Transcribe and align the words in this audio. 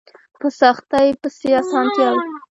په 0.39 0.47
سختۍ 0.59 1.07
پسې 1.21 1.49
اسانتيا 1.61 2.09
وي 2.15 2.27